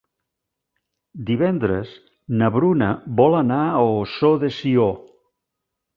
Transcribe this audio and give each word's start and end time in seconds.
Divendres 1.27 1.91
na 2.41 2.49
Bruna 2.57 2.89
vol 3.21 3.39
anar 3.43 3.61
a 3.75 3.87
Ossó 4.01 4.33
de 4.45 4.55
Sió. 4.57 4.93